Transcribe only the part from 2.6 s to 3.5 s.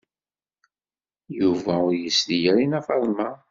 i Nna Faḍma.